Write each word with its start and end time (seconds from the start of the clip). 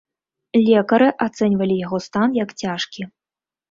Лекары 0.67 1.09
ацэньвалі 1.27 1.79
яго 1.85 1.97
стан 2.09 2.29
як 2.43 2.59
цяжкі. 2.67 3.01